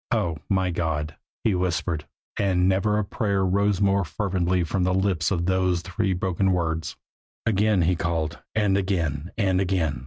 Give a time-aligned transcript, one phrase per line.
[0.09, 5.45] "Oh, my God!" he whispered and never a prayer rose more fervently from lips than
[5.45, 6.95] those three broken words.
[7.45, 9.99] Again he called, and again, and again.